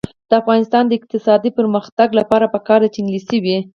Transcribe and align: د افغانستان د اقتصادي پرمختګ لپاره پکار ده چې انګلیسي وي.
د 0.29 0.31
افغانستان 0.41 0.83
د 0.87 0.91
اقتصادي 0.99 1.49
پرمختګ 1.59 2.07
لپاره 2.19 2.45
پکار 2.55 2.79
ده 2.83 2.89
چې 2.93 2.99
انګلیسي 3.01 3.37
وي. 3.43 3.57